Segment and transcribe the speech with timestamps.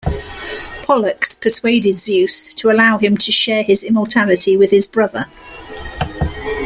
[0.81, 5.27] Pollux persuaded Zeus to allow him to share his immortality with his brother.